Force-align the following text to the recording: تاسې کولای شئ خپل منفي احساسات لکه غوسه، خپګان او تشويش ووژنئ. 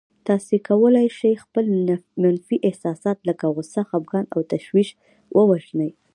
تاسې 0.27 0.55
کولای 0.69 1.07
شئ 1.19 1.33
خپل 1.43 1.65
منفي 2.21 2.57
احساسات 2.67 3.17
لکه 3.29 3.45
غوسه، 3.55 3.81
خپګان 3.89 4.25
او 4.33 4.39
تشويش 4.53 4.89
ووژنئ. 5.35 5.91